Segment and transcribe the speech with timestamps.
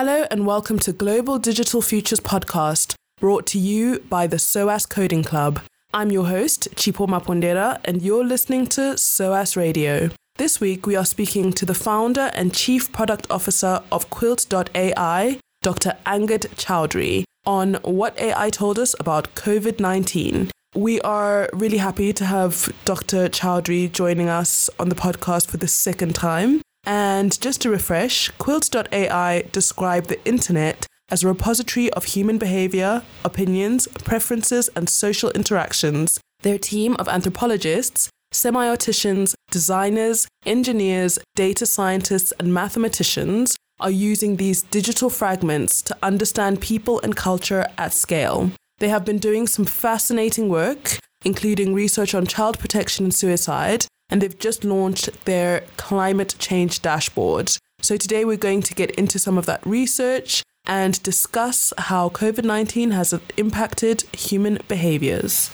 [0.00, 5.24] Hello and welcome to Global Digital Futures podcast, brought to you by the SOAS Coding
[5.24, 5.60] Club.
[5.92, 10.10] I'm your host, Chipo Mapondera, and you're listening to SOAS Radio.
[10.36, 15.96] This week, we are speaking to the founder and chief product officer of Quilt.ai, Dr.
[16.06, 20.48] Angad Chowdhury, on what AI told us about COVID 19.
[20.76, 23.28] We are really happy to have Dr.
[23.28, 26.62] Chowdhury joining us on the podcast for the second time.
[26.88, 33.86] And just to refresh, Quilt.ai describe the internet as a repository of human behavior, opinions,
[34.04, 36.18] preferences, and social interactions.
[36.40, 45.10] Their team of anthropologists, semioticians, designers, engineers, data scientists, and mathematicians are using these digital
[45.10, 48.50] fragments to understand people and culture at scale.
[48.78, 54.20] They have been doing some fascinating work, including research on child protection and suicide, and
[54.20, 57.56] they've just launched their climate change dashboard.
[57.80, 62.44] So today we're going to get into some of that research and discuss how COVID
[62.44, 65.50] 19 has impacted human behaviors.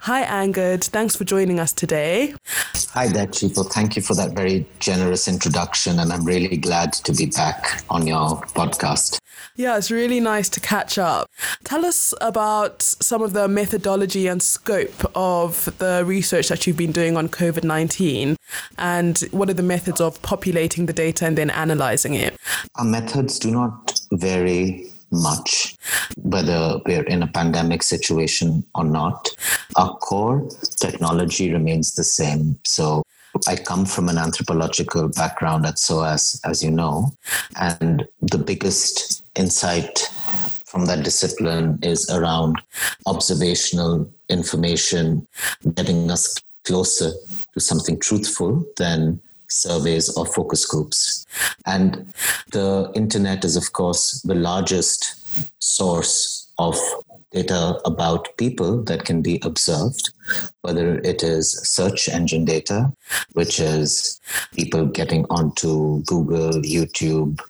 [0.00, 0.84] Hi, Angad.
[0.84, 2.34] Thanks for joining us today.
[2.94, 3.70] Hi there, Chipo.
[3.70, 8.06] Thank you for that very generous introduction, and I'm really glad to be back on
[8.06, 9.18] your podcast.
[9.56, 11.28] Yeah, it's really nice to catch up.
[11.64, 16.92] Tell us about some of the methodology and scope of the research that you've been
[16.92, 18.36] doing on COVID 19
[18.78, 22.38] and what are the methods of populating the data and then analyzing it?
[22.76, 25.76] Our methods do not vary much,
[26.16, 29.28] whether we're in a pandemic situation or not.
[29.76, 30.48] Our core
[30.80, 32.58] technology remains the same.
[32.64, 33.02] So
[33.46, 37.12] I come from an anthropological background at SOAS, as you know,
[37.56, 40.10] and the biggest insight
[40.66, 42.60] from that discipline is around
[43.06, 45.26] observational information,
[45.74, 47.12] getting us closer
[47.52, 49.20] to something truthful than
[49.52, 51.26] surveys or focus groups.
[51.66, 52.12] And
[52.52, 56.78] the internet is, of course, the largest source of
[57.32, 60.10] data about people that can be observed,
[60.60, 62.92] whether it is search engine data,
[63.32, 64.20] which is
[64.54, 67.40] people getting onto Google, YouTube,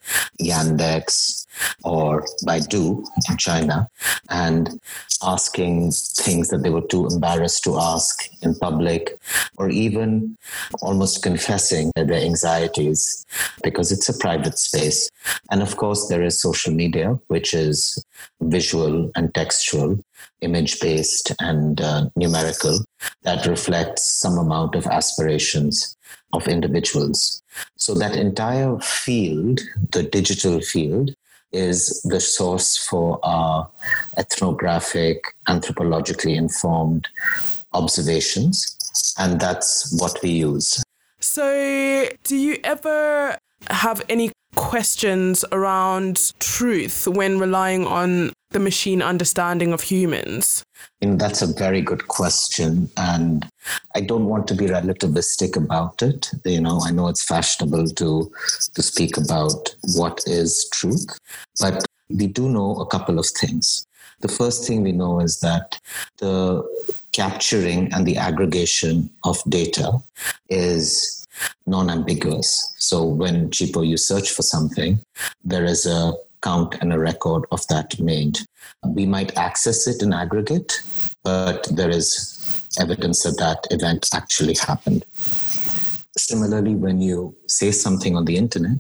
[0.40, 1.41] Yandex,
[1.84, 3.88] or Baidu in China
[4.28, 4.80] and
[5.22, 9.18] asking things that they were too embarrassed to ask in public,
[9.56, 10.36] or even
[10.80, 13.24] almost confessing their anxieties
[13.62, 15.10] because it's a private space.
[15.50, 18.04] And of course, there is social media, which is
[18.40, 20.02] visual and textual,
[20.40, 22.84] image based and uh, numerical,
[23.22, 25.96] that reflects some amount of aspirations
[26.32, 27.42] of individuals.
[27.76, 31.14] So, that entire field, the digital field,
[31.52, 33.68] is the source for our
[34.16, 37.08] ethnographic, anthropologically informed
[37.72, 38.76] observations.
[39.18, 40.82] And that's what we use.
[41.20, 43.36] So, do you ever
[43.68, 50.62] have any questions around truth when relying on the machine understanding of humans?
[51.00, 52.90] And that's a very good question.
[52.96, 53.48] And
[53.94, 56.30] I don't want to be relativistic about it.
[56.44, 58.32] You know, I know it's fashionable to
[58.74, 61.06] to speak about what is truth,
[61.60, 63.86] but we do know a couple of things.
[64.20, 65.80] The first thing we know is that
[66.18, 66.62] the
[67.12, 69.98] capturing and the aggregation of data
[70.48, 71.21] is
[71.66, 72.74] non-ambiguous.
[72.78, 75.00] So when Chipo you search for something,
[75.44, 78.38] there is a count and a record of that made.
[78.84, 80.72] We might access it in aggregate,
[81.22, 85.04] but there is evidence that that event actually happened.
[86.16, 88.78] Similarly, when you say something on the internet,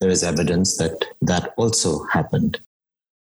[0.00, 2.60] there is evidence that that also happened.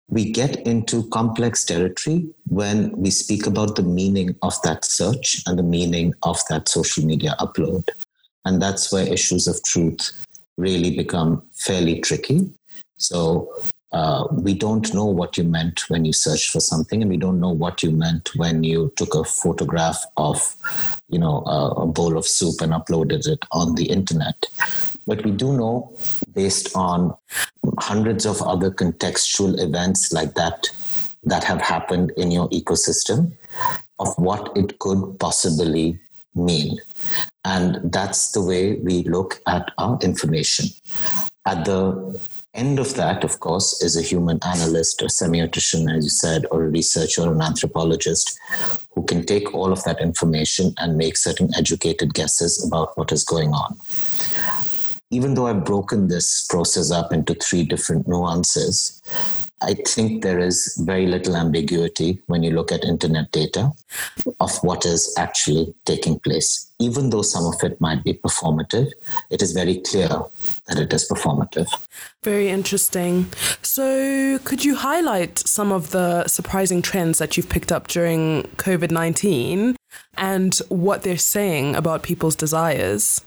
[0.09, 5.57] We get into complex territory when we speak about the meaning of that search and
[5.57, 7.89] the meaning of that social media upload.
[8.45, 10.11] And that's where issues of truth
[10.57, 12.51] really become fairly tricky.
[12.97, 13.53] So
[13.91, 17.39] uh, we don't know what you meant when you searched for something, and we don't
[17.39, 20.55] know what you meant when you took a photograph of,
[21.09, 24.47] you know, a, a bowl of soup and uploaded it on the internet.
[25.05, 25.95] But we do know,
[26.33, 27.15] based on
[27.79, 30.69] hundreds of other contextual events like that
[31.23, 33.33] that have happened in your ecosystem,
[33.99, 35.99] of what it could possibly
[36.35, 36.79] mean.
[37.45, 40.67] And that's the way we look at our information.
[41.45, 42.19] At the
[42.53, 46.63] end of that, of course, is a human analyst, a semiotician, as you said, or
[46.63, 48.39] a researcher, or an anthropologist
[48.91, 53.25] who can take all of that information and make certain educated guesses about what is
[53.25, 53.77] going on.
[55.11, 59.01] Even though I've broken this process up into three different nuances,
[59.63, 63.71] I think there is very little ambiguity when you look at internet data
[64.41, 66.69] of what is actually taking place.
[66.79, 68.91] Even though some of it might be performative,
[69.29, 70.09] it is very clear
[70.67, 71.67] that it is performative.
[72.23, 73.27] Very interesting.
[73.61, 78.91] So, could you highlight some of the surprising trends that you've picked up during COVID
[78.91, 79.77] 19
[80.17, 83.21] and what they're saying about people's desires?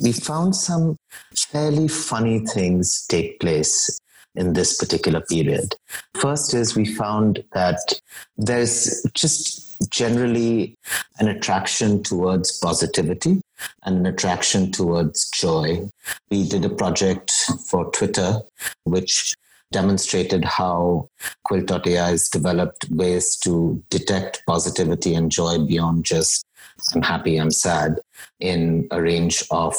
[0.00, 0.96] We found some
[1.34, 3.98] fairly funny things take place
[4.34, 5.74] in this particular period.
[6.20, 8.00] First is we found that
[8.36, 10.76] there's just generally
[11.18, 13.40] an attraction towards positivity
[13.84, 15.88] and an attraction towards joy.
[16.30, 17.32] We did a project
[17.68, 18.40] for Twitter,
[18.84, 19.34] which
[19.70, 21.08] demonstrated how
[21.44, 26.44] Quilt.ai has developed ways to detect positivity and joy beyond just
[26.94, 27.98] I'm happy, I'm sad
[28.40, 29.74] in a range of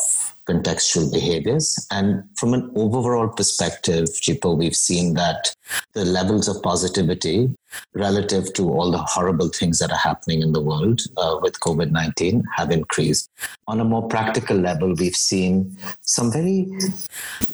[0.46, 1.88] contextual behaviors.
[1.92, 5.56] And from an overall perspective, Chipo, we've seen that
[5.94, 7.56] the levels of positivity
[7.94, 11.92] relative to all the horrible things that are happening in the world uh, with COVID
[11.92, 13.30] 19 have increased.
[13.68, 16.68] On a more practical level, we've seen some very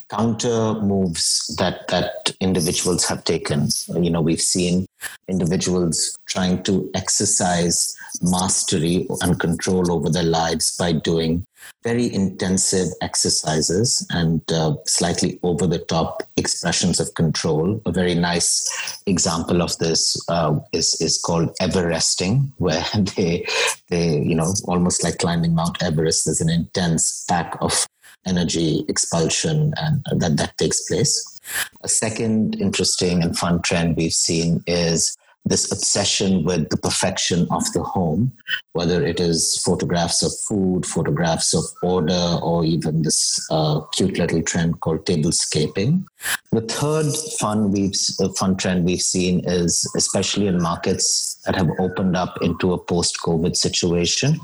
[0.09, 3.67] counter moves that, that individuals have taken.
[3.93, 4.87] You know, we've seen
[5.27, 11.45] individuals trying to exercise mastery and control over their lives by doing
[11.83, 17.81] very intensive exercises and uh, slightly over the top expressions of control.
[17.85, 22.83] A very nice example of this uh, is is called Everesting, where
[23.15, 23.45] they
[23.89, 26.25] they you know almost like climbing Mount Everest.
[26.25, 27.85] There's an intense pack of
[28.25, 31.39] energy expulsion and that that takes place.
[31.83, 35.15] A second interesting and fun trend we've seen is
[35.49, 38.31] this obsession with the perfection of the home,
[38.73, 44.43] whether it is photographs of food, photographs of order, or even this uh, cute little
[44.43, 46.05] trend called tablescaping.
[46.51, 51.69] The third fun we've uh, fun trend we've seen is especially in markets that have
[51.79, 54.39] opened up into a post-COVID situation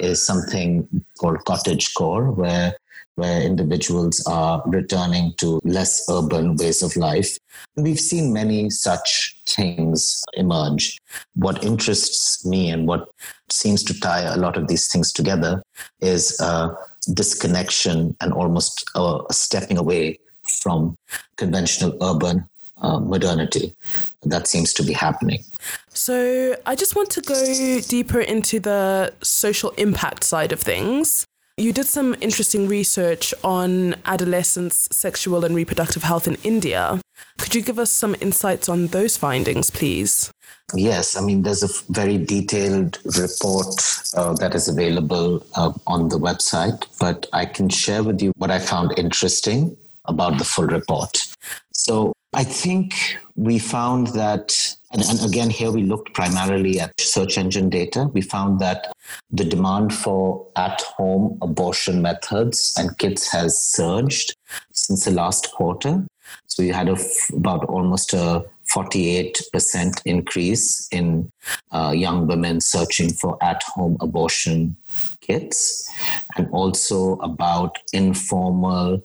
[0.00, 0.86] is something
[1.18, 2.74] called cottage core, where
[3.18, 7.36] where individuals are returning to less urban ways of life.
[7.76, 10.98] We've seen many such things emerge.
[11.34, 13.08] What interests me and what
[13.50, 15.62] seems to tie a lot of these things together
[16.00, 16.70] is a
[17.12, 20.18] disconnection and almost a stepping away
[20.62, 20.96] from
[21.36, 22.48] conventional urban
[22.80, 23.74] uh, modernity
[24.22, 25.42] that seems to be happening.
[25.88, 31.26] So, I just want to go deeper into the social impact side of things.
[31.58, 37.00] You did some interesting research on adolescents' sexual and reproductive health in India.
[37.36, 40.30] Could you give us some insights on those findings, please?
[40.72, 43.74] Yes, I mean, there's a very detailed report
[44.14, 48.52] uh, that is available uh, on the website, but I can share with you what
[48.52, 51.26] I found interesting about the full report.
[51.72, 52.94] So I think
[53.34, 58.04] we found that, and, and, again, here we looked primarily at search engine data.
[58.14, 58.90] We found that
[59.30, 64.34] the demand for at home abortion methods and kits has surged
[64.72, 66.06] since the last quarter.
[66.46, 66.88] So we had
[67.34, 68.44] about almost a
[68.74, 71.30] 48% increase in
[71.70, 74.76] uh, young women searching for at home abortion
[75.20, 75.90] kits,
[76.36, 79.02] and also about informal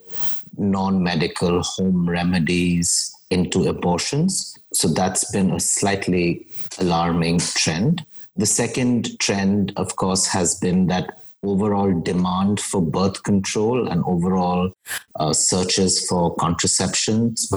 [0.57, 4.57] non medical home remedies into abortions.
[4.73, 6.47] So that's been a slightly
[6.79, 8.05] alarming trend.
[8.35, 14.71] The second trend, of course, has been that overall demand for birth control and overall
[15.19, 17.51] uh, searches for contraceptions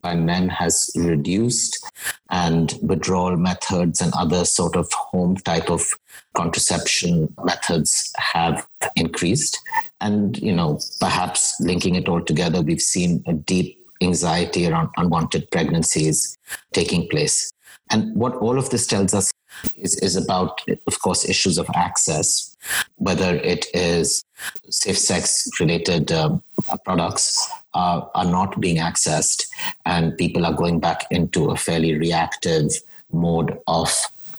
[0.00, 1.84] by men has reduced
[2.30, 5.86] and withdrawal methods and other sort of home type of
[6.34, 9.58] contraception methods have increased
[10.00, 15.50] and you know perhaps linking it all together we've seen a deep anxiety around unwanted
[15.50, 16.36] pregnancies
[16.72, 17.50] taking place.
[17.90, 19.32] And what all of this tells us
[19.76, 22.56] is, is about, of course, issues of access,
[22.96, 24.24] whether it is
[24.70, 26.42] safe sex related um,
[26.84, 29.46] products are, are not being accessed,
[29.84, 32.70] and people are going back into a fairly reactive
[33.12, 33.90] mode of,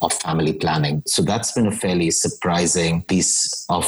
[0.02, 1.02] of family planning.
[1.06, 3.86] So that's been a fairly surprising piece of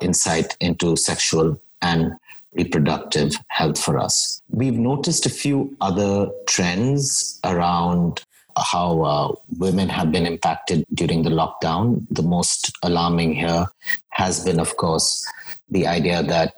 [0.00, 2.14] insight into sexual and
[2.54, 4.40] reproductive health for us.
[4.50, 8.24] We've noticed a few other trends around
[8.56, 12.06] how uh, women have been impacted during the lockdown.
[12.10, 13.66] The most alarming here
[14.10, 15.26] has been, of course,
[15.70, 16.52] the idea that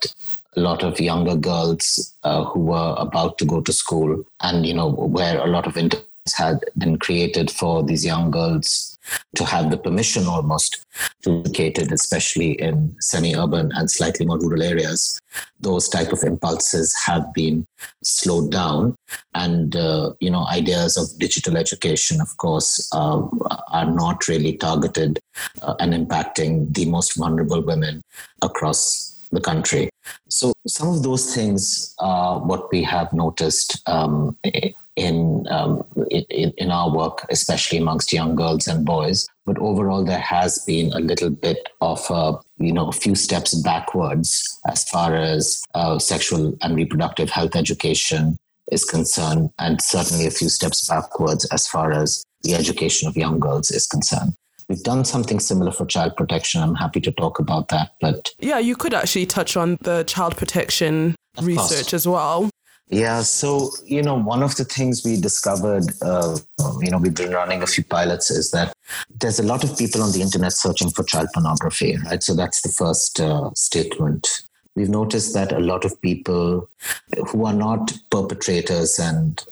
[0.57, 4.75] a lot of younger girls uh, who were about to go to school and, you
[4.75, 5.77] know, where a lot of
[6.35, 8.99] had been created for these young girls
[9.37, 10.85] to have the permission almost
[11.23, 15.21] to educate it, especially in semi-urban and slightly more rural areas.
[15.61, 17.67] Those type of impulses have been
[18.03, 18.97] slowed down,
[19.35, 23.23] and uh, you know ideas of digital education, of course, uh,
[23.69, 25.19] are not really targeted
[25.63, 28.03] uh, and impacting the most vulnerable women
[28.43, 29.91] across the country.
[30.29, 34.37] So some of those things are what we have noticed um,
[34.97, 39.29] in, um, in, in our work, especially amongst young girls and boys.
[39.45, 43.55] But overall, there has been a little bit of a you know a few steps
[43.55, 48.37] backwards as far as uh, sexual and reproductive health education
[48.73, 53.39] is concerned, and certainly a few steps backwards as far as the education of young
[53.39, 54.35] girls is concerned.
[54.69, 56.61] We've done something similar for child protection.
[56.61, 57.93] I'm happy to talk about that.
[58.01, 62.51] But yeah, you could actually touch on the child protection research as well.
[62.89, 66.39] Yeah, so you know, one of the things we discovered, uh,
[66.81, 68.73] you know, we've been running a few pilots, is that
[69.21, 72.23] there's a lot of people on the internet searching for child pornography, right?
[72.23, 74.43] So that's the first uh, statement
[74.77, 76.69] we've noticed that a lot of people
[77.29, 79.43] who are not perpetrators and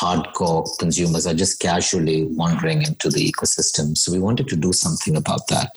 [0.00, 3.96] hardcore consumers are just casually wandering into the ecosystem.
[3.96, 5.76] So we wanted to do something about that.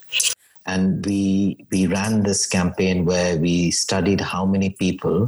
[0.65, 5.27] And we we ran this campaign where we studied how many people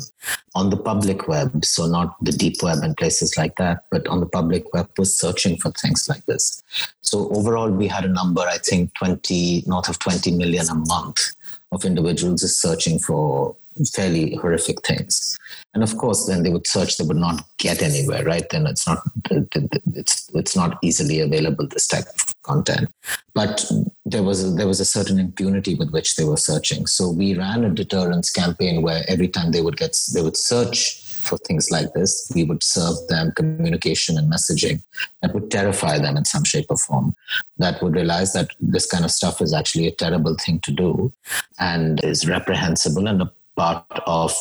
[0.53, 4.19] on the public web, so not the deep web and places like that, but on
[4.19, 6.61] the public web was searching for things like this.
[7.01, 11.33] So overall, we had a number, I think, 20 north of 20 million a month
[11.71, 13.55] of individuals is searching for
[13.93, 15.37] fairly horrific things
[15.73, 18.85] and of course then they would search they would not get anywhere right then it's
[18.85, 22.93] not it's it's not easily available this type of content.
[23.33, 23.65] But
[24.05, 26.85] there was a, there was a certain impunity with which they were searching.
[26.87, 31.01] So we ran a deterrence campaign where every time they would get they would search
[31.21, 34.81] for things like this, we would serve them communication and messaging
[35.21, 37.15] that would terrify them in some shape or form,
[37.57, 41.13] that would realize that this kind of stuff is actually a terrible thing to do
[41.59, 44.35] and is reprehensible and a part of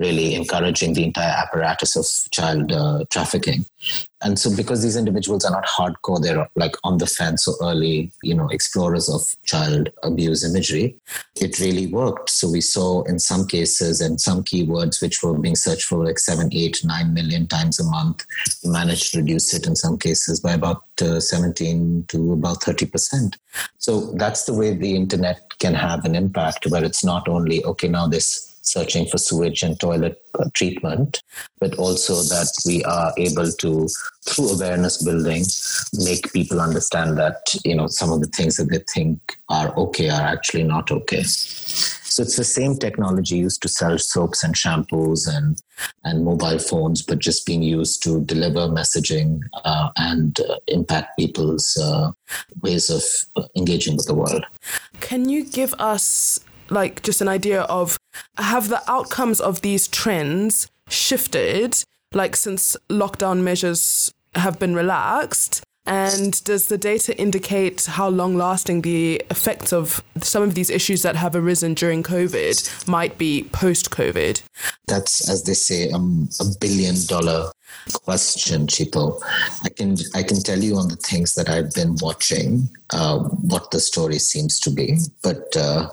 [0.00, 3.64] really encouraging the entire apparatus of child uh, trafficking.
[4.22, 8.12] And so, because these individuals are not hardcore, they're like on the fence or early,
[8.22, 10.96] you know, explorers of child abuse imagery,
[11.36, 12.28] it really worked.
[12.28, 16.18] So, we saw in some cases and some keywords which were being searched for like
[16.18, 18.26] seven, eight, nine million times a month,
[18.62, 23.36] we managed to reduce it in some cases by about uh, 17 to about 30%.
[23.78, 27.88] So, that's the way the internet can have an impact where it's not only, okay,
[27.88, 31.22] now this searching for sewage and toilet uh, treatment,
[31.58, 33.88] but also that we are able to,
[34.28, 35.44] through awareness building,
[36.04, 40.08] make people understand that you know some of the things that they think are okay
[40.08, 41.22] are actually not okay.
[41.22, 45.60] So it's the same technology used to sell soaps and shampoos and
[46.04, 51.76] and mobile phones, but just being used to deliver messaging uh, and uh, impact people's
[51.76, 52.12] uh,
[52.62, 53.02] ways of
[53.36, 54.44] uh, engaging with the world.
[55.00, 57.98] Can you give us like just an idea of
[58.38, 66.42] have the outcomes of these trends shifted like since lockdown measures have been relaxed and
[66.44, 71.16] does the data indicate how long lasting the effects of some of these issues that
[71.16, 74.42] have arisen during COVID might be post COVID?
[74.86, 77.50] That's, as they say, um, a billion dollar
[78.04, 79.20] question, Chipo.
[79.64, 83.70] I can I can tell you on the things that I've been watching uh, what
[83.70, 85.88] the story seems to be, but uh,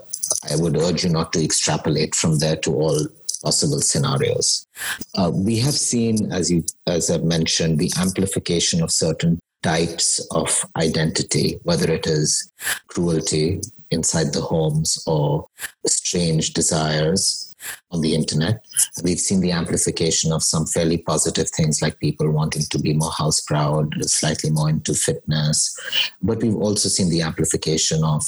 [0.49, 3.07] I would urge you not to extrapolate from there to all
[3.43, 4.67] possible scenarios.
[5.15, 10.65] Uh, we have seen, as you as I've mentioned, the amplification of certain types of
[10.75, 12.51] identity, whether it is
[12.87, 15.47] cruelty inside the homes or
[15.85, 17.46] strange desires
[17.91, 18.65] on the internet.
[19.03, 23.11] We've seen the amplification of some fairly positive things like people wanting to be more
[23.11, 25.77] house proud, slightly more into fitness.
[26.21, 28.23] But we've also seen the amplification of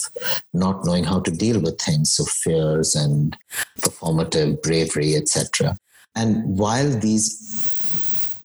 [0.53, 3.38] not knowing how to deal with things, so fears and
[3.79, 5.77] performative bravery, etc.
[6.15, 7.86] And while these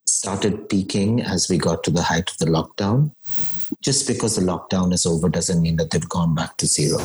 [0.05, 3.11] started peaking as we got to the height of the lockdown,
[3.81, 7.03] just because the lockdown is over doesn't mean that they've gone back to zero.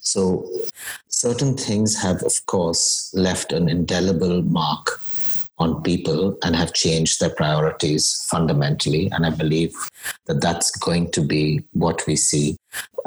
[0.00, 0.48] So,
[1.08, 5.00] certain things have, of course, left an indelible mark
[5.60, 9.10] on people and have changed their priorities fundamentally.
[9.12, 9.74] And I believe
[10.26, 12.56] that that's going to be what we see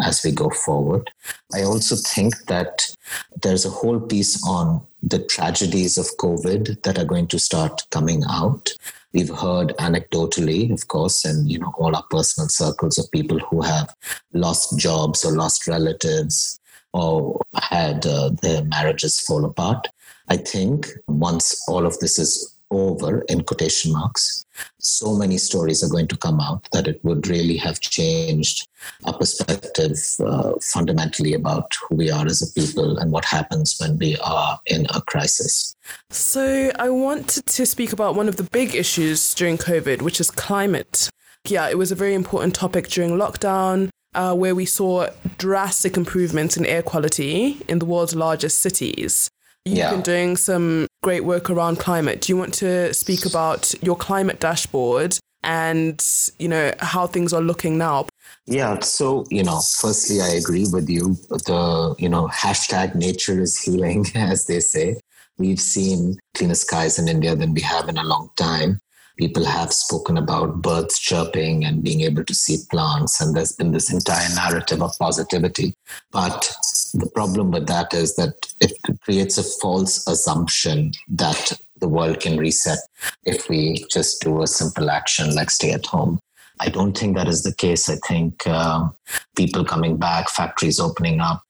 [0.03, 1.09] as we go forward.
[1.53, 2.95] I also think that
[3.41, 8.23] there's a whole piece on the tragedies of COVID that are going to start coming
[8.29, 8.69] out.
[9.13, 13.61] We've heard anecdotally, of course, and you know all our personal circles of people who
[13.61, 13.93] have
[14.33, 16.59] lost jobs or lost relatives
[16.93, 19.87] or had uh, their marriages fall apart.
[20.29, 24.45] I think once all of this is over in quotation marks,
[24.79, 28.67] so many stories are going to come out that it would really have changed
[29.05, 33.97] our perspective uh, fundamentally about who we are as a people and what happens when
[33.97, 35.75] we are in a crisis.
[36.09, 40.31] So, I wanted to speak about one of the big issues during COVID, which is
[40.31, 41.09] climate.
[41.45, 43.89] Yeah, it was a very important topic during lockdown.
[44.15, 45.07] Uh, where we saw
[45.39, 49.31] drastic improvements in air quality in the world's largest cities.
[49.65, 49.89] You've yeah.
[49.89, 52.21] been doing some great work around climate.
[52.21, 56.03] Do you want to speak about your climate dashboard and,
[56.39, 58.07] you know, how things are looking now?
[58.47, 61.15] Yeah, so, you know, firstly, I agree with you.
[61.29, 64.99] The, you know, hashtag nature is healing, as they say.
[65.37, 68.79] We've seen cleaner skies in India than we have in a long time
[69.17, 73.21] people have spoken about birds chirping and being able to see plants.
[73.21, 75.73] And there's been this entire narrative of positivity.
[76.11, 76.55] But
[76.93, 82.37] the problem with that is that it creates a false assumption that the world can
[82.37, 82.79] reset
[83.25, 86.19] if we just do a simple action like stay at home.
[86.59, 87.89] I don't think that is the case.
[87.89, 88.87] I think uh,
[89.35, 91.41] people coming back, factories opening up,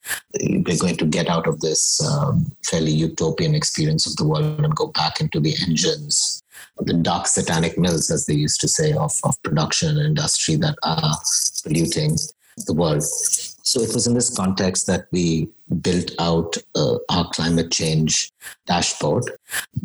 [0.42, 4.76] we're going to get out of this um, fairly utopian experience of the world and
[4.76, 6.44] go back into the engines
[6.80, 10.76] the dark satanic mills, as they used to say, of, of production and industry that
[10.84, 11.16] are
[11.64, 12.18] polluting
[12.66, 13.04] the world.
[13.64, 15.50] So it was in this context that we
[15.82, 18.30] built out uh, our climate change
[18.68, 19.24] dashboard,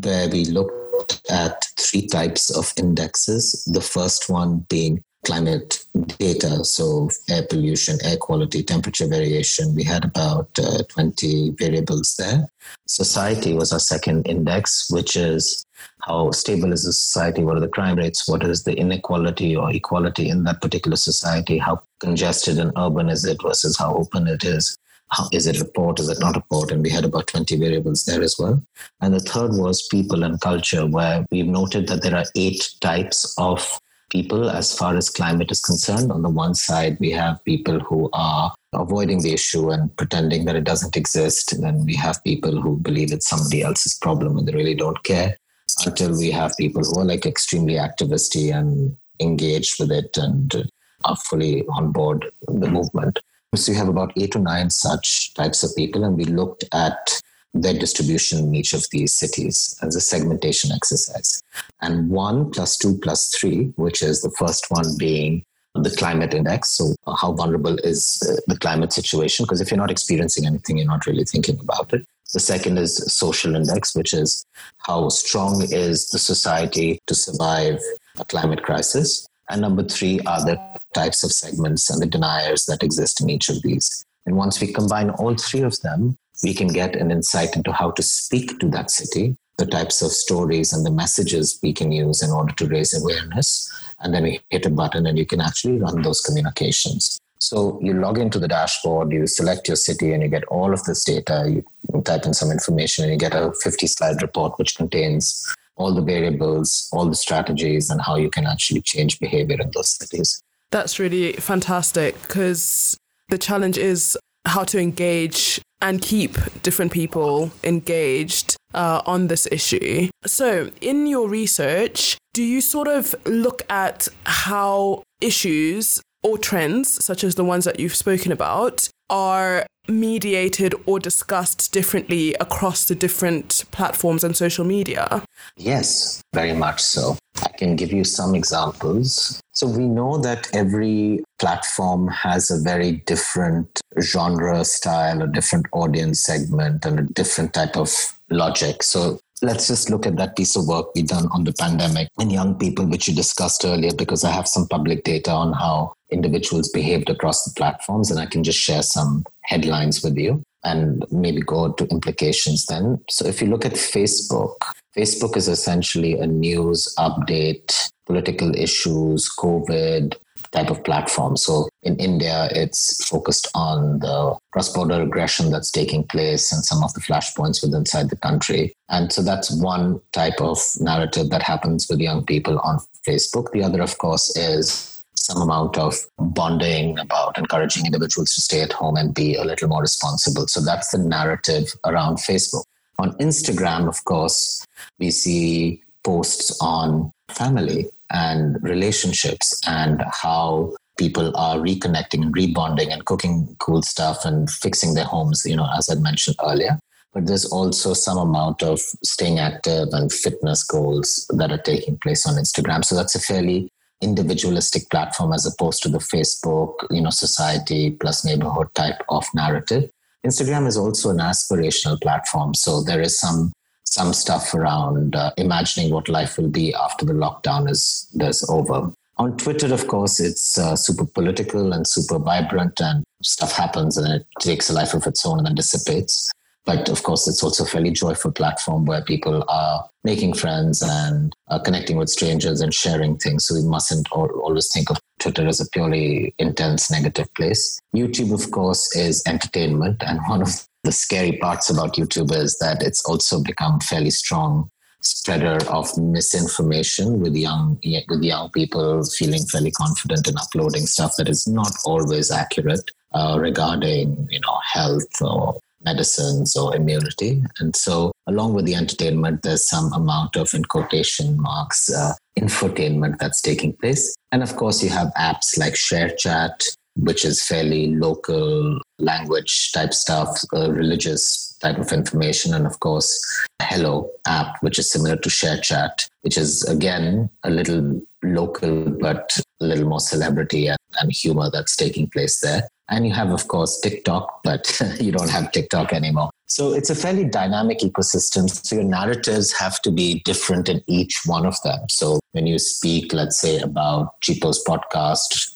[0.02, 3.64] where we looked at three types of indexes.
[3.72, 5.84] The first one being climate
[6.18, 9.74] data, so air pollution, air quality, temperature variation.
[9.74, 12.48] We had about uh, 20 variables there.
[12.86, 15.64] Society was our second index, which is
[16.02, 19.70] how stable is the society, what are the crime rates, what is the inequality or
[19.70, 24.44] equality in that particular society, how congested and urban is it versus how open it
[24.44, 24.76] is.
[25.10, 26.00] How, is it a port?
[26.00, 26.70] Is it not a port?
[26.70, 28.62] And we had about 20 variables there as well.
[29.00, 33.34] And the third was people and culture, where we've noted that there are eight types
[33.38, 33.80] of
[34.10, 36.12] people as far as climate is concerned.
[36.12, 40.56] On the one side, we have people who are avoiding the issue and pretending that
[40.56, 41.54] it doesn't exist.
[41.54, 45.02] And then we have people who believe it's somebody else's problem and they really don't
[45.04, 45.36] care
[45.84, 50.70] until we have people who are like extremely activisty and engaged with it and
[51.04, 53.20] are fully on board the movement.
[53.54, 57.20] So we have about eight to nine such types of people, and we looked at
[57.54, 61.42] their distribution in each of these cities as a segmentation exercise.
[61.80, 66.70] And one plus two plus three, which is the first one being the climate index.
[66.70, 69.44] So, how vulnerable is the climate situation?
[69.44, 72.06] Because if you're not experiencing anything, you're not really thinking about it.
[72.34, 74.44] The second is social index, which is
[74.78, 77.80] how strong is the society to survive
[78.18, 79.26] a climate crisis.
[79.50, 80.60] And number three are the
[80.92, 84.04] types of segments and the deniers that exist in each of these.
[84.26, 87.92] And once we combine all three of them, we can get an insight into how
[87.92, 92.22] to speak to that city, the types of stories and the messages we can use
[92.22, 93.72] in order to raise awareness.
[94.00, 97.18] And then we hit a button and you can actually run those communications.
[97.40, 100.82] So you log into the dashboard, you select your city, and you get all of
[100.84, 101.44] this data.
[101.48, 101.64] You
[102.02, 106.02] type in some information, and you get a 50 slide report which contains all the
[106.02, 110.42] variables, all the strategies, and how you can actually change behavior in those cities.
[110.70, 112.96] That's really fantastic because
[113.28, 120.08] the challenge is how to engage and keep different people engaged uh, on this issue.
[120.26, 127.24] So, in your research, do you sort of look at how issues or trends, such
[127.24, 133.64] as the ones that you've spoken about, are mediated or discussed differently across the different
[133.70, 135.22] platforms and social media?
[135.56, 137.16] Yes, very much so.
[137.42, 139.40] I can give you some examples.
[139.54, 146.22] So, we know that every platform has a very different genre, style, a different audience
[146.22, 147.92] segment, and a different type of
[148.30, 148.82] logic.
[148.82, 152.32] So, let's just look at that piece of work we've done on the pandemic and
[152.32, 156.68] young people, which you discussed earlier, because I have some public data on how individuals
[156.68, 161.40] behaved across the platforms, and I can just share some headlines with you and maybe
[161.40, 163.00] go to implications then.
[163.08, 164.56] So if you look at Facebook,
[164.96, 170.14] Facebook is essentially a news update, political issues, COVID
[170.52, 171.36] type of platform.
[171.36, 176.82] So in India, it's focused on the cross border aggression that's taking place and some
[176.82, 178.74] of the flashpoints within inside the country.
[178.88, 183.50] And so that's one type of narrative that happens with young people on Facebook.
[183.52, 188.72] The other, of course, is some amount of bonding about encouraging individuals to stay at
[188.72, 190.46] home and be a little more responsible.
[190.46, 192.64] So that's the narrative around Facebook.
[192.98, 194.64] On Instagram, of course,
[194.98, 203.04] we see posts on family and relationships and how people are reconnecting and rebonding and
[203.04, 206.78] cooking cool stuff and fixing their homes, you know, as I mentioned earlier.
[207.12, 212.26] but there's also some amount of staying active and fitness goals that are taking place
[212.26, 212.84] on Instagram.
[212.84, 218.24] So that's a fairly individualistic platform as opposed to the Facebook, you know, society plus
[218.24, 219.90] neighborhood type of narrative.
[220.26, 222.54] Instagram is also an aspirational platform.
[222.54, 223.52] So there is some
[223.92, 228.92] some stuff around uh, imagining what life will be after the lockdown is is over.
[229.16, 234.20] On Twitter, of course, it's uh, super political and super vibrant, and stuff happens and
[234.20, 236.30] it takes a life of its own and then dissipates.
[236.64, 241.34] But of course, it's also a fairly joyful platform where people are making friends and
[241.48, 243.46] uh, connecting with strangers and sharing things.
[243.46, 247.80] So we mustn't always think of Twitter as a purely intense negative place.
[247.96, 250.02] YouTube, of course, is entertainment.
[250.06, 254.70] And one of the scary parts about YouTube is that it's also become fairly strong
[255.02, 261.28] spreader of misinformation with young with young people feeling fairly confident in uploading stuff that
[261.28, 267.42] is not always accurate uh, regarding you know health or medicines or immunity.
[267.58, 273.18] And so, along with the entertainment, there's some amount of, in quotation marks, uh, infotainment
[273.18, 274.16] that's taking place.
[274.32, 280.40] And of course, you have apps like ShareChat, which is fairly local language type stuff,
[280.54, 282.54] uh, religious type of information.
[282.54, 283.20] And of course,
[283.62, 289.64] Helo app, which is similar to ShareChat, which is again a little local, but a
[289.64, 292.62] little more celebrity and, and humor that's taking place there.
[292.90, 296.30] And you have, of course, TikTok, but you don't have TikTok anymore.
[296.46, 298.48] So it's a fairly dynamic ecosystem.
[298.48, 301.80] So your narratives have to be different in each one of them.
[301.90, 305.47] So when you speak, let's say, about Chipo's podcast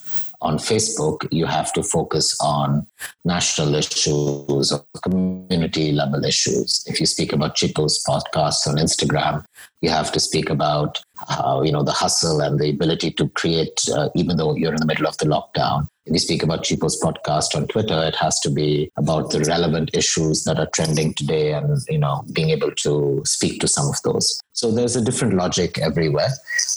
[0.42, 2.86] on Facebook, you have to focus on
[3.24, 6.84] national issues or community level issues.
[6.86, 9.44] If you speak about Chipo's podcast on Instagram,
[9.80, 13.80] you have to speak about how, you know, the hustle and the ability to create,
[13.94, 15.86] uh, even though you're in the middle of the lockdown.
[16.04, 19.90] If you speak about Chipo's podcast on Twitter, it has to be about the relevant
[19.94, 24.02] issues that are trending today and, you know, being able to speak to some of
[24.02, 24.40] those.
[24.52, 26.30] So there's a different logic everywhere.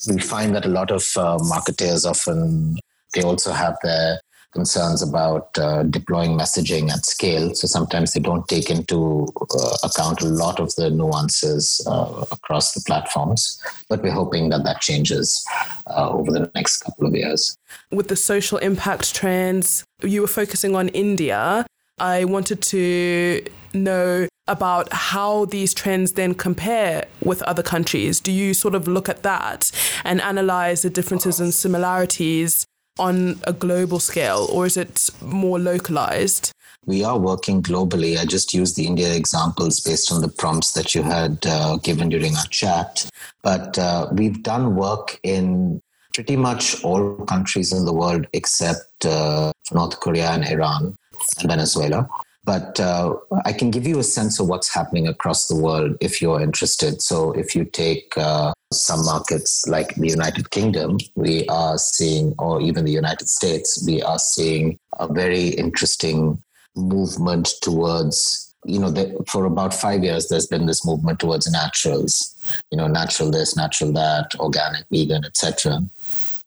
[0.07, 2.77] We find that a lot of uh, marketers often
[3.15, 4.19] they also have their
[4.55, 7.53] concerns about uh, deploying messaging at scale.
[7.53, 9.27] So sometimes they don't take into
[9.59, 13.61] uh, account a lot of the nuances uh, across the platforms.
[13.89, 15.45] But we're hoping that that changes
[15.87, 17.57] uh, over the next couple of years.
[17.91, 21.65] With the social impact trends, you were focusing on India.
[21.99, 28.19] I wanted to know about how these trends then compare with other countries.
[28.19, 29.71] Do you sort of look at that
[30.03, 32.65] and analyze the differences and similarities
[32.97, 36.51] on a global scale, or is it more localized?
[36.85, 38.17] We are working globally.
[38.17, 42.09] I just used the India examples based on the prompts that you had uh, given
[42.09, 43.09] during our chat.
[43.41, 45.81] But uh, we've done work in
[46.13, 50.95] pretty much all countries in the world except uh, North Korea and Iran
[51.39, 52.07] and Venezuela.
[52.45, 56.21] But uh, I can give you a sense of what's happening across the world if
[56.21, 57.01] you're interested.
[57.01, 62.61] So, if you take uh, some markets like the United Kingdom, we are seeing, or
[62.61, 66.41] even the United States, we are seeing a very interesting
[66.75, 72.35] movement towards you know, the, for about five years, there's been this movement towards naturals,
[72.71, 75.83] you know, natural this, natural that, organic, vegan, etc.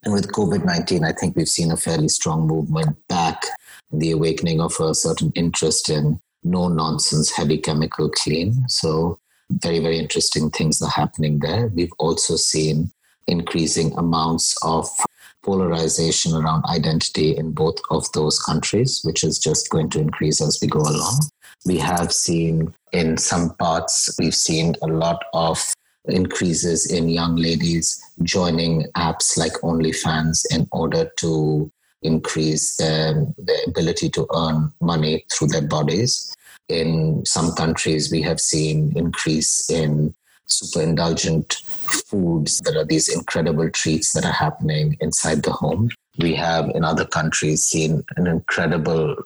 [0.04, 3.42] And with COVID 19, I think we've seen a fairly strong movement back
[3.92, 8.68] the awakening of a certain interest in no nonsense, heavy chemical clean.
[8.68, 9.18] So,
[9.50, 11.68] very, very interesting things are happening there.
[11.68, 12.90] We've also seen
[13.26, 14.88] increasing amounts of
[15.42, 20.58] polarization around identity in both of those countries, which is just going to increase as
[20.60, 21.20] we go along.
[21.64, 25.62] We have seen in some parts, we've seen a lot of
[26.06, 31.70] increases in young ladies joining apps like OnlyFans in order to
[32.02, 36.34] increase um, their, their ability to earn money through their bodies.
[36.68, 40.14] In some countries, we have seen increase in
[40.46, 45.90] super indulgent foods that are these incredible treats that are happening inside the home.
[46.18, 49.16] We have in other countries seen an incredible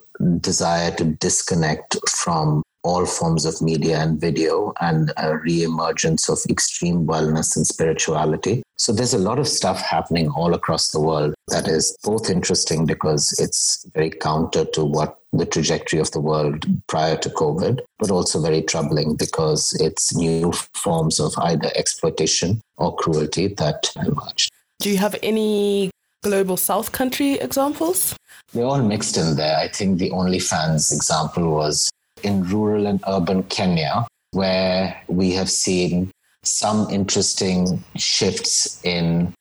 [0.41, 7.07] desire to disconnect from all forms of media and video and a re-emergence of extreme
[7.07, 8.63] wellness and spirituality.
[8.77, 12.85] So there's a lot of stuff happening all across the world that is both interesting
[12.85, 18.11] because it's very counter to what the trajectory of the world prior to COVID, but
[18.11, 24.51] also very troubling because it's new forms of either exploitation or cruelty that emerged.
[24.81, 25.91] Do you have any
[26.23, 28.17] global South country examples?
[28.53, 29.57] They're all mixed in there.
[29.57, 31.92] I think the OnlyFans example was
[32.23, 36.11] in rural and urban Kenya, where we have seen
[36.43, 39.33] some interesting shifts in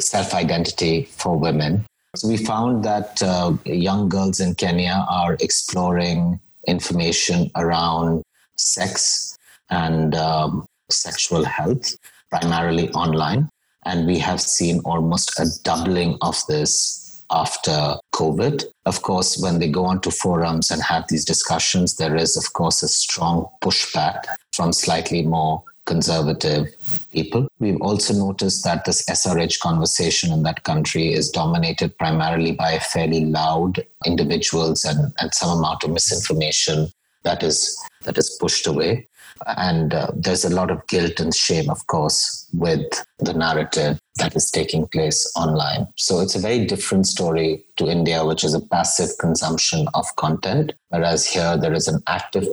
[0.00, 1.84] self identity for women.
[2.16, 8.22] So we found that uh, young girls in Kenya are exploring information around
[8.56, 9.36] sex
[9.70, 11.96] and um, sexual health,
[12.30, 13.48] primarily online.
[13.84, 16.97] And we have seen almost a doubling of this
[17.30, 18.64] after COVID.
[18.86, 22.82] Of course, when they go onto forums and have these discussions, there is, of course,
[22.82, 26.66] a strong pushback from slightly more conservative
[27.12, 27.48] people.
[27.58, 33.24] We've also noticed that this SRH conversation in that country is dominated primarily by fairly
[33.24, 36.88] loud individuals and, and some amount of misinformation
[37.24, 39.08] that is that is pushed away.
[39.46, 44.34] And uh, there's a lot of guilt and shame, of course, with the narrative that
[44.34, 45.86] is taking place online.
[45.96, 50.72] So it's a very different story to India, which is a passive consumption of content,
[50.88, 52.46] whereas here there is an active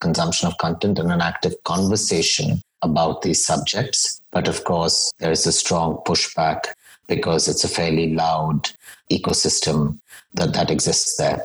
[0.00, 4.20] consumption of content and an active conversation about these subjects.
[4.30, 6.66] But of course, there is a strong pushback
[7.08, 8.70] because it's a fairly loud
[9.10, 9.98] ecosystem
[10.34, 11.42] that, that exists there.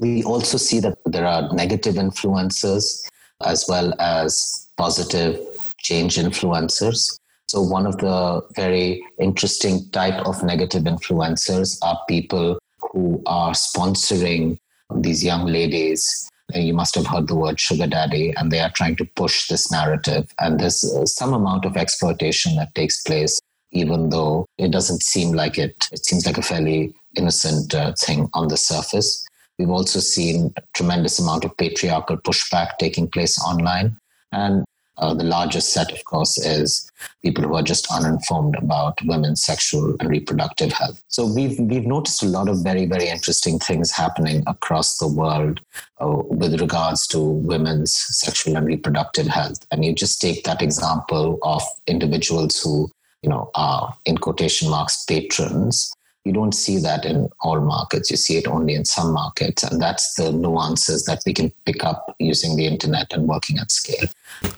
[0.00, 3.08] We also see that there are negative influences
[3.42, 5.38] as well as positive
[5.78, 7.18] change influencers.
[7.46, 14.58] So, one of the very interesting type of negative influencers are people who are sponsoring
[14.96, 16.28] these young ladies.
[16.54, 19.70] You must have heard the word sugar daddy, and they are trying to push this
[19.70, 20.30] narrative.
[20.38, 23.40] And there's some amount of exploitation that takes place,
[23.72, 25.88] even though it doesn't seem like it.
[25.92, 29.24] It seems like a fairly innocent uh, thing on the surface.
[29.58, 33.96] We've also seen a tremendous amount of patriarchal pushback taking place online.
[34.32, 34.64] And
[34.98, 36.90] uh, the largest set, of course, is
[37.22, 41.02] people who are just uninformed about women's sexual and reproductive health.
[41.08, 45.60] So we've we've noticed a lot of very very interesting things happening across the world
[46.00, 49.66] uh, with regards to women's sexual and reproductive health.
[49.72, 52.88] And you just take that example of individuals who
[53.22, 55.92] you know are in quotation marks patrons
[56.24, 58.10] you don't see that in all markets.
[58.10, 59.62] You see it only in some markets.
[59.62, 63.70] And that's the nuances that we can pick up using the internet and working at
[63.70, 64.08] scale.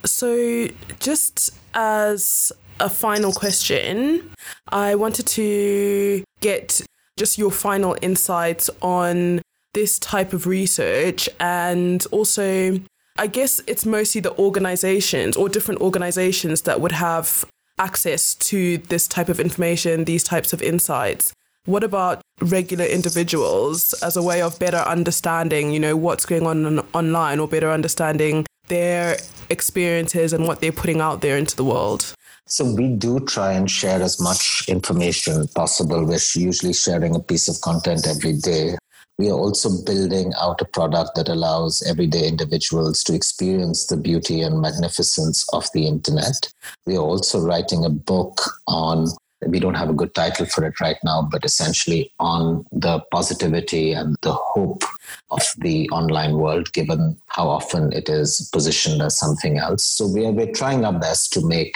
[0.04, 0.68] So,
[1.00, 4.30] just as a final question,
[4.68, 6.82] I wanted to get
[7.18, 9.42] just your final insights on
[9.74, 12.80] this type of research and also
[13.18, 17.44] I guess it's mostly the organizations or different organizations that would have
[17.78, 21.32] access to this type of information, these types of insights.
[21.66, 26.78] What about regular individuals as a way of better understanding, you know, what's going on
[26.94, 29.16] online or better understanding their
[29.50, 32.14] experiences and what they're putting out there into the world?
[32.46, 36.04] So we do try and share as much information possible.
[36.04, 38.76] We're usually sharing a piece of content every day.
[39.18, 44.42] We are also building out a product that allows everyday individuals to experience the beauty
[44.42, 46.48] and magnificence of the internet.
[46.86, 49.08] We are also writing a book on
[49.46, 53.92] we don't have a good title for it right now, but essentially on the positivity
[53.92, 54.82] and the hope
[55.30, 59.84] of the online world, given how often it is positioned as something else.
[59.84, 61.74] So we are, we're trying our best to make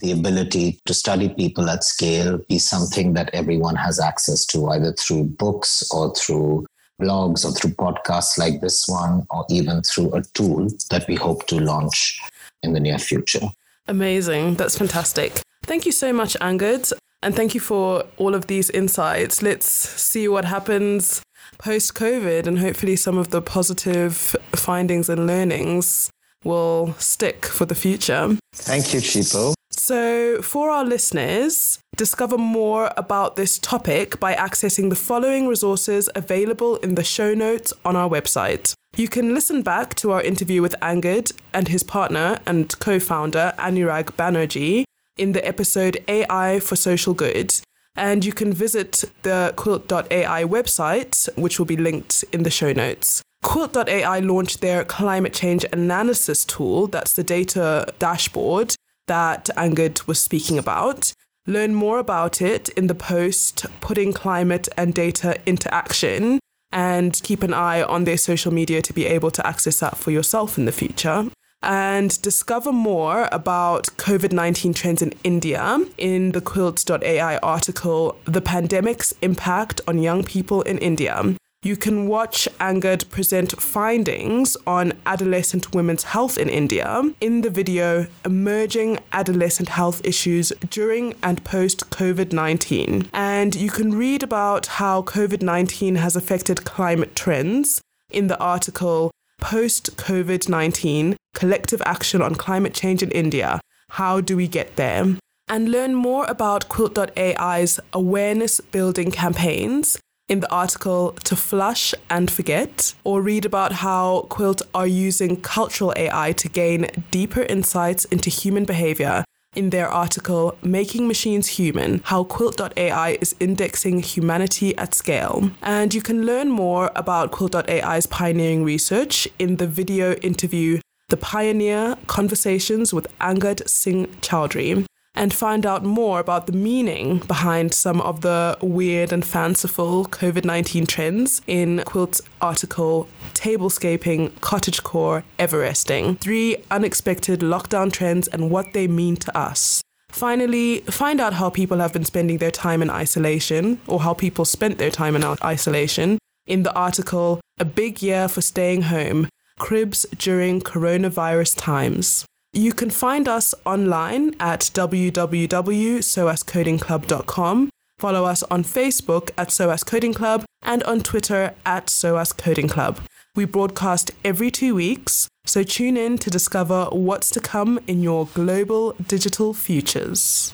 [0.00, 4.92] the ability to study people at scale be something that everyone has access to, either
[4.92, 6.66] through books or through
[7.02, 11.46] blogs or through podcasts like this one, or even through a tool that we hope
[11.46, 12.20] to launch
[12.62, 13.48] in the near future.
[13.88, 14.54] Amazing.
[14.54, 15.40] That's fantastic.
[15.64, 16.92] Thank you so much, Angad.
[17.22, 19.42] And thank you for all of these insights.
[19.42, 21.22] Let's see what happens
[21.58, 26.10] post COVID, and hopefully, some of the positive findings and learnings
[26.44, 28.38] will stick for the future.
[28.54, 29.54] Thank you, Chipo.
[29.70, 36.76] So, for our listeners, discover more about this topic by accessing the following resources available
[36.76, 38.74] in the show notes on our website.
[38.96, 43.52] You can listen back to our interview with Angad and his partner and co founder
[43.58, 44.84] Anurag Banerjee
[45.16, 47.54] in the episode AI for Social Good.
[47.96, 53.22] And you can visit the quilt.ai website, which will be linked in the show notes.
[53.42, 58.74] Quilt.ai launched their climate change analysis tool, that's the data dashboard
[59.06, 61.12] that Angad was speaking about.
[61.46, 66.38] Learn more about it in the post Putting Climate and Data into Action,
[66.70, 70.10] and keep an eye on their social media to be able to access that for
[70.10, 71.28] yourself in the future
[71.62, 79.14] and discover more about COVID 19 trends in India in the quilt.ai article, The Pandemic's
[79.22, 81.36] Impact on Young People in India.
[81.62, 88.06] You can watch Angad present findings on adolescent women's health in India in the video
[88.24, 93.10] Emerging Adolescent Health Issues During and Post COVID 19.
[93.12, 99.10] And you can read about how COVID 19 has affected climate trends in the article
[99.38, 103.60] Post COVID 19 Collective Action on Climate Change in India.
[103.90, 105.16] How do we get there?
[105.48, 109.98] And learn more about Quilt.ai's awareness building campaigns.
[110.28, 115.92] in the article To Flush and Forget, or read about how Quilt are using cultural
[115.96, 119.24] AI to gain deeper insights into human behavior
[119.56, 125.50] in their article Making Machines Human How Quilt.ai is Indexing Humanity at Scale.
[125.62, 130.78] And you can learn more about Quilt.ai's pioneering research in the video interview
[131.10, 137.74] The Pioneer Conversations with Angad Singh Chowdhury and find out more about the meaning behind
[137.74, 146.20] some of the weird and fanciful COVID 19 trends in Quilt's article Tablescaping, Cottagecore, Everesting
[146.20, 149.82] Three Unexpected Lockdown Trends and What They Mean to Us.
[150.12, 154.44] Finally, find out how people have been spending their time in isolation, or how people
[154.44, 159.26] spent their time in isolation, in the article A Big Year for Staying Home
[159.60, 162.24] cribs during coronavirus times.
[162.52, 167.70] You can find us online at www.soascodingclub.com.
[167.98, 172.98] Follow us on Facebook at SOAS Coding Club and on Twitter at SOAS Coding Club.
[173.36, 178.26] We broadcast every two weeks, so tune in to discover what's to come in your
[178.34, 180.52] global digital futures.